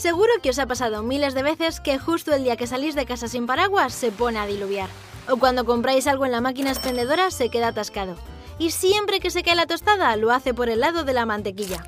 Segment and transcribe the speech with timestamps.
[0.00, 3.04] Seguro que os ha pasado miles de veces que justo el día que salís de
[3.04, 4.88] casa sin paraguas se pone a diluviar.
[5.28, 8.16] O cuando compráis algo en la máquina expendedora se queda atascado.
[8.58, 11.84] Y siempre que se cae la tostada lo hace por el lado de la mantequilla.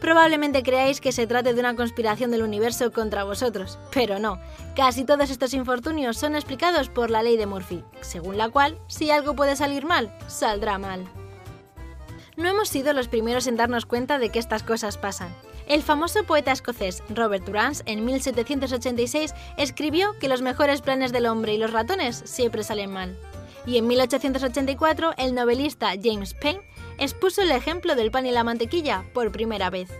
[0.00, 4.38] Probablemente creáis que se trate de una conspiración del universo contra vosotros, pero no.
[4.76, 9.10] Casi todos estos infortunios son explicados por la ley de Murphy, según la cual, si
[9.10, 11.08] algo puede salir mal, saldrá mal.
[12.36, 15.34] No hemos sido los primeros en darnos cuenta de que estas cosas pasan.
[15.68, 21.52] El famoso poeta escocés Robert Durance en 1786 escribió que los mejores planes del hombre
[21.52, 23.18] y los ratones siempre salen mal.
[23.66, 26.62] Y en 1884 el novelista James Paine
[26.96, 29.90] expuso el ejemplo del pan y la mantequilla por primera vez.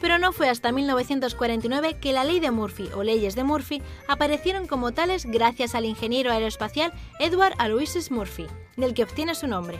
[0.00, 4.66] Pero no fue hasta 1949 que la ley de Murphy o leyes de Murphy aparecieron
[4.66, 9.78] como tales gracias al ingeniero aeroespacial Edward Aloysius Murphy, del que obtiene su nombre.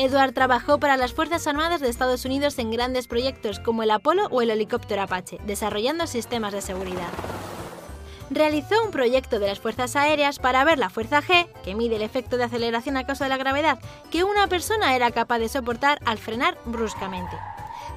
[0.00, 4.28] Edward trabajó para las Fuerzas Armadas de Estados Unidos en grandes proyectos como el Apolo
[4.30, 7.10] o el helicóptero Apache, desarrollando sistemas de seguridad
[8.30, 12.02] realizó un proyecto de las fuerzas aéreas para ver la fuerza G, que mide el
[12.02, 15.98] efecto de aceleración a causa de la gravedad, que una persona era capaz de soportar
[16.04, 17.36] al frenar bruscamente.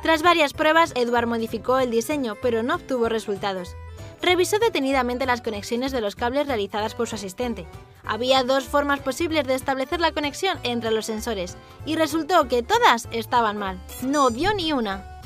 [0.02, 3.76] Tras varias pruebas, Edward modificó el diseño, pero no obtuvo resultados.
[4.24, 7.68] Revisó detenidamente las conexiones de los cables realizadas por su asistente.
[8.06, 13.08] Había dos formas posibles de establecer la conexión entre los sensores, y resultó que todas
[13.12, 13.80] estaban mal.
[14.02, 15.22] No dio ni una.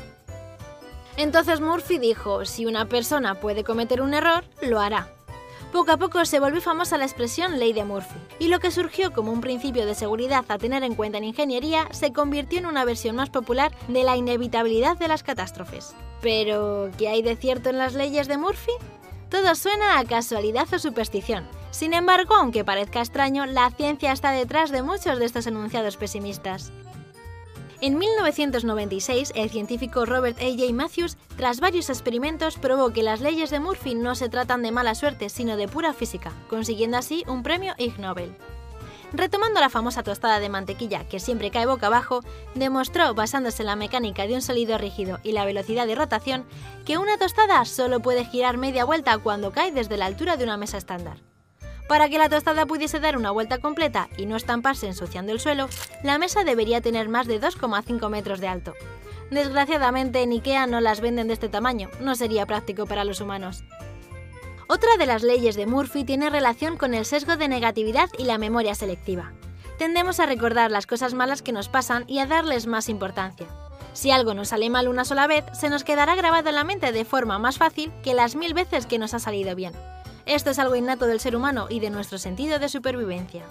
[1.18, 5.12] Entonces Murphy dijo, si una persona puede cometer un error, lo hará.
[5.72, 9.12] Poco a poco se volvió famosa la expresión ley de Murphy, y lo que surgió
[9.12, 12.86] como un principio de seguridad a tener en cuenta en ingeniería se convirtió en una
[12.86, 15.94] versión más popular de la inevitabilidad de las catástrofes.
[16.22, 18.72] Pero, ¿qué hay de cierto en las leyes de Murphy?
[19.30, 21.46] Todo suena a casualidad o superstición.
[21.72, 26.72] Sin embargo, aunque parezca extraño, la ciencia está detrás de muchos de estos enunciados pesimistas.
[27.80, 30.46] En 1996, el científico Robert A.
[30.46, 30.74] J.
[30.74, 34.96] Matthews, tras varios experimentos, probó que las leyes de Murphy no se tratan de mala
[34.96, 38.36] suerte, sino de pura física, consiguiendo así un premio Ig Nobel.
[39.14, 42.22] Retomando la famosa tostada de mantequilla que siempre cae boca abajo,
[42.56, 46.46] demostró, basándose en la mecánica de un sólido rígido y la velocidad de rotación,
[46.84, 50.58] que una tostada solo puede girar media vuelta cuando cae desde la altura de una
[50.58, 51.27] mesa estándar.
[51.88, 55.70] Para que la tostada pudiese dar una vuelta completa y no estamparse ensuciando el suelo,
[56.04, 58.74] la mesa debería tener más de 2,5 metros de alto.
[59.32, 63.64] Desgraciadamente en IKEA no las venden de este tamaño, no sería práctico para los humanos.
[64.68, 68.38] Otra de las leyes de Murphy tiene relación con el sesgo de negatividad y la
[68.38, 69.32] memoria selectiva.
[69.78, 73.48] Tendemos a recordar las cosas malas que nos pasan y a darles más importancia.
[73.94, 76.92] Si algo nos sale mal una sola vez, se nos quedará grabado en la mente
[76.92, 79.74] de forma más fácil que las mil veces que nos ha salido bien.
[80.28, 83.44] Esto es algo innato del ser humano y de nuestro sentido de supervivencia.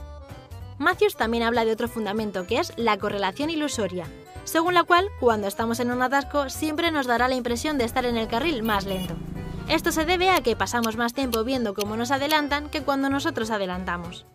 [0.76, 4.06] Matthews también habla de otro fundamento que es la correlación ilusoria,
[4.44, 8.04] según la cual cuando estamos en un atasco siempre nos dará la impresión de estar
[8.04, 9.14] en el carril más lento.
[9.70, 13.50] Esto se debe a que pasamos más tiempo viendo cómo nos adelantan que cuando nosotros
[13.50, 14.26] adelantamos.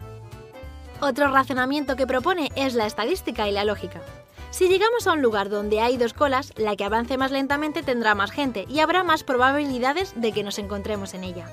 [1.00, 4.02] Otro razonamiento que propone es la estadística y la lógica.
[4.50, 8.16] Si llegamos a un lugar donde hay dos colas, la que avance más lentamente tendrá
[8.16, 11.46] más gente y habrá más probabilidades de que nos encontremos en ella.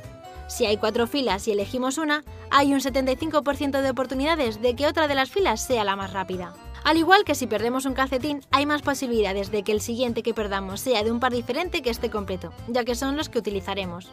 [0.49, 5.07] Si hay cuatro filas y elegimos una, hay un 75% de oportunidades de que otra
[5.07, 6.55] de las filas sea la más rápida.
[6.85, 10.33] Al igual que si perdemos un calcetín, hay más posibilidades de que el siguiente que
[10.33, 14.11] perdamos sea de un par diferente que esté completo, ya que son los que utilizaremos.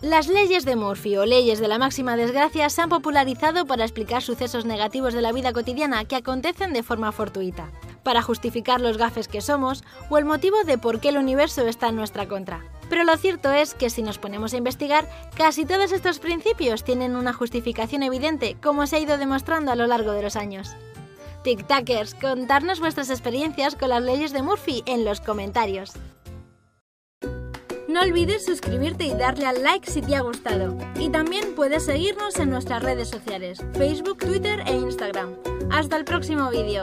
[0.00, 4.22] Las leyes de Murphy o leyes de la máxima desgracia se han popularizado para explicar
[4.22, 7.70] sucesos negativos de la vida cotidiana que acontecen de forma fortuita,
[8.02, 11.88] para justificar los gafes que somos o el motivo de por qué el universo está
[11.88, 12.64] en nuestra contra.
[12.90, 17.16] Pero lo cierto es que si nos ponemos a investigar, casi todos estos principios tienen
[17.16, 20.76] una justificación evidente, como se ha ido demostrando a lo largo de los años.
[21.44, 25.92] Tic-Tackers, contarnos vuestras experiencias con las leyes de Murphy en los comentarios.
[27.88, 30.76] No olvides suscribirte y darle al like si te ha gustado.
[30.96, 35.34] Y también puedes seguirnos en nuestras redes sociales, Facebook, Twitter e Instagram.
[35.70, 36.82] Hasta el próximo vídeo.